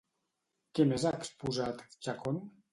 Què 0.79 0.85
més 0.93 1.05
ha 1.07 1.13
exposat 1.19 1.87
Chacón? 1.95 2.45